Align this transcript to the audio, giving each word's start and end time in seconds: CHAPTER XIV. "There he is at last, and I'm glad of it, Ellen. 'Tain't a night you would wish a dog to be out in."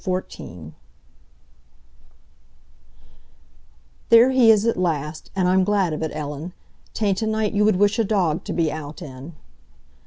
CHAPTER 0.03 0.21
XIV. 0.43 0.71
"There 4.09 4.29
he 4.31 4.49
is 4.49 4.65
at 4.65 4.75
last, 4.75 5.29
and 5.35 5.47
I'm 5.47 5.63
glad 5.63 5.93
of 5.93 6.01
it, 6.01 6.09
Ellen. 6.15 6.53
'Tain't 6.95 7.21
a 7.21 7.27
night 7.27 7.53
you 7.53 7.63
would 7.65 7.75
wish 7.75 7.99
a 7.99 8.03
dog 8.03 8.43
to 8.45 8.51
be 8.53 8.71
out 8.71 9.03
in." 9.03 9.35